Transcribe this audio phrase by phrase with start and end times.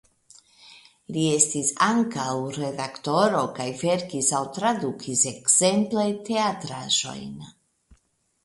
[1.17, 7.31] Li estis ankaŭ redaktoro kaj verkis aŭ tradukis ekzemple teatraĵojn.